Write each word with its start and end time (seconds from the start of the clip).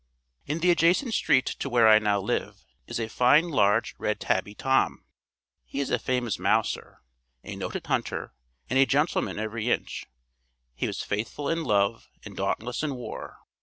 In 0.47 0.61
the 0.61 0.71
adjacent 0.71 1.13
street 1.13 1.45
to 1.45 1.69
where 1.69 1.87
I 1.87 1.99
now 1.99 2.19
live, 2.19 2.65
is 2.87 2.99
a 2.99 3.07
fine 3.07 3.49
large 3.49 3.93
red 3.99 4.19
tabby 4.19 4.55
Tom. 4.55 5.05
He 5.63 5.79
is 5.79 5.91
a 5.91 5.99
famous 5.99 6.39
mouser, 6.39 7.03
a 7.43 7.55
noted 7.55 7.85
hunter, 7.85 8.33
and 8.67 8.79
a 8.79 8.87
gentleman 8.87 9.37
every 9.37 9.69
inch. 9.69 10.05
He 10.73 10.87
was 10.87 11.03
faithful 11.03 11.47
in 11.49 11.63
love 11.63 12.09
and 12.25 12.35
dauntless 12.35 12.81
in 12.81 12.95
war. 12.95 13.37